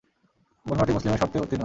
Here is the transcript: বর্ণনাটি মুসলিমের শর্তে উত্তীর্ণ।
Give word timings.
বর্ণনাটি 0.65 0.91
মুসলিমের 0.93 1.19
শর্তে 1.19 1.37
উত্তীর্ণ। 1.39 1.59